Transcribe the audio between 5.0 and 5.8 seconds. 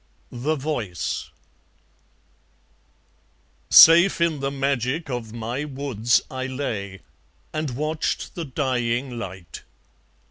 of my